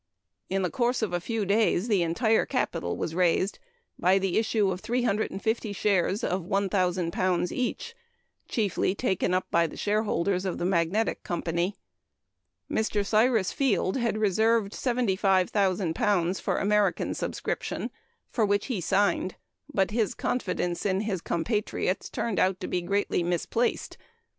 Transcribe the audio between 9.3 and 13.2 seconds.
up by the shareholders of the "Magnetic" Company. Mr.